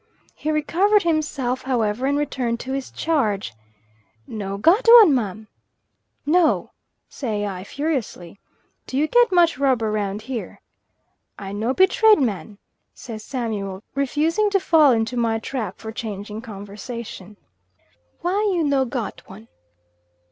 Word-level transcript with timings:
He 0.33 0.49
recovered 0.49 1.03
himself, 1.03 1.61
however 1.61 2.07
and 2.07 2.17
returned 2.17 2.59
to 2.61 2.71
his 2.73 2.89
charge. 2.89 3.53
"No 4.25 4.57
got 4.57 4.87
one, 4.93 5.13
ma?" 5.13 5.35
"No," 6.25 6.71
say 7.07 7.45
I 7.45 7.63
furiously. 7.63 8.39
"Do 8.87 8.97
you 8.97 9.05
get 9.07 9.31
much 9.31 9.59
rubber 9.59 9.91
round 9.91 10.23
here?" 10.23 10.59
"I 11.37 11.51
no 11.51 11.75
be 11.75 11.85
trade 11.85 12.19
man," 12.19 12.57
says 12.95 13.23
Samuel, 13.23 13.83
refusing 13.93 14.49
to 14.49 14.59
fall 14.59 14.91
into 14.91 15.17
my 15.17 15.37
trap 15.37 15.77
for 15.77 15.91
changing 15.91 16.41
conversation. 16.41 17.37
"Why 18.21 18.49
you 18.55 18.63
no 18.63 18.85
got 18.85 19.21
one?" 19.29 19.49